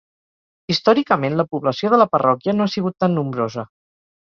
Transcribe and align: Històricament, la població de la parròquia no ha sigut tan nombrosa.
Històricament, 0.73 1.35
la 1.41 1.45
població 1.51 1.93
de 1.95 2.01
la 2.03 2.09
parròquia 2.15 2.57
no 2.59 2.69
ha 2.69 2.75
sigut 2.79 2.99
tan 3.05 3.17
nombrosa. 3.21 3.71